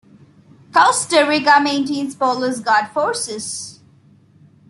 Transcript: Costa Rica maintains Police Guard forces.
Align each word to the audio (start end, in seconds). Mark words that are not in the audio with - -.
Costa 0.73 1.27
Rica 1.27 1.59
maintains 1.61 2.15
Police 2.15 2.59
Guard 2.59 2.87
forces. 2.91 3.81